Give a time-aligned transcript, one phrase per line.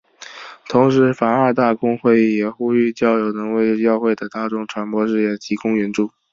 [0.67, 6.09] 同时梵二大公会议也呼吁教友能为教会的大众传播事业提供援助。